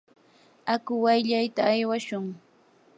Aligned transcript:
aku 0.73 0.93
wayllayta 1.03 1.61
aywashun. 1.71 2.25